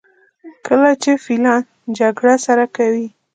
[0.65, 1.61] کله چې فیلان
[1.97, 3.07] جګړه سره کوي.